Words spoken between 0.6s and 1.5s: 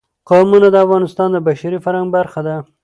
د افغانستان د